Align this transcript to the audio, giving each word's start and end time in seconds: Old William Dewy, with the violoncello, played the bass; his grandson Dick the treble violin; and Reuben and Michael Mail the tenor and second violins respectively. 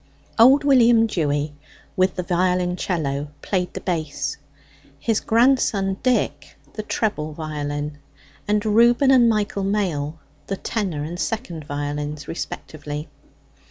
Old 0.39 0.63
William 0.63 1.05
Dewy, 1.05 1.53
with 1.95 2.15
the 2.15 2.23
violoncello, 2.23 3.27
played 3.43 3.71
the 3.75 3.81
bass; 3.81 4.37
his 4.97 5.19
grandson 5.19 5.97
Dick 6.01 6.57
the 6.73 6.81
treble 6.81 7.33
violin; 7.33 7.99
and 8.47 8.65
Reuben 8.65 9.11
and 9.11 9.29
Michael 9.29 9.63
Mail 9.63 10.17
the 10.47 10.57
tenor 10.57 11.03
and 11.03 11.19
second 11.19 11.65
violins 11.65 12.27
respectively. 12.27 13.09